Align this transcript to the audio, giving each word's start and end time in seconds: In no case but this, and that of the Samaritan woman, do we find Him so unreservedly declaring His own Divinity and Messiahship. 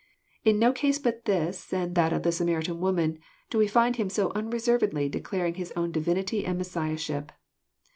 In 0.43 0.57
no 0.57 0.73
case 0.73 0.97
but 0.97 1.25
this, 1.25 1.71
and 1.71 1.93
that 1.93 2.11
of 2.11 2.23
the 2.23 2.31
Samaritan 2.31 2.79
woman, 2.79 3.19
do 3.51 3.59
we 3.59 3.67
find 3.67 3.97
Him 3.97 4.09
so 4.09 4.31
unreservedly 4.33 5.09
declaring 5.09 5.53
His 5.53 5.71
own 5.75 5.91
Divinity 5.91 6.43
and 6.43 6.57
Messiahship. 6.57 7.31